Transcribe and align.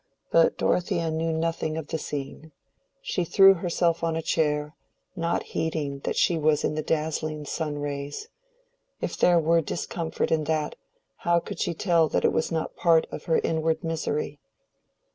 But 0.31 0.57
Dorothea 0.57 1.11
knew 1.11 1.31
nothing 1.31 1.77
of 1.77 1.89
the 1.89 1.99
scene. 1.99 2.53
She 3.03 3.23
threw 3.23 3.53
herself 3.53 4.03
on 4.03 4.15
a 4.15 4.23
chair, 4.23 4.73
not 5.15 5.43
heeding 5.43 5.99
that 6.05 6.15
she 6.15 6.39
was 6.39 6.63
in 6.63 6.73
the 6.73 6.81
dazzling 6.81 7.45
sun 7.45 7.77
rays: 7.77 8.27
if 8.99 9.15
there 9.15 9.37
were 9.39 9.61
discomfort 9.61 10.31
in 10.31 10.45
that, 10.45 10.73
how 11.17 11.39
could 11.39 11.59
she 11.59 11.75
tell 11.75 12.07
that 12.07 12.25
it 12.25 12.33
was 12.33 12.51
not 12.51 12.75
part 12.75 13.05
of 13.11 13.25
her 13.25 13.37
inward 13.43 13.83
misery? 13.83 14.39